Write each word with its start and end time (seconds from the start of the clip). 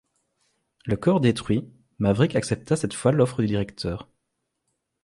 Le 0.87 0.95
corps 0.97 1.19
détruit, 1.21 1.63
Maverick 1.99 2.35
accepta 2.35 2.75
cette 2.75 2.95
fois 2.95 3.11
l'offre 3.11 3.39
du 3.41 3.45
Directeur. 3.45 4.09